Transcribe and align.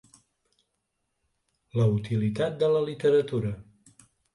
La 1.83 1.87
utilitat 2.01 2.61
de 2.67 2.75
la 2.77 2.87
literatura. 2.91 3.59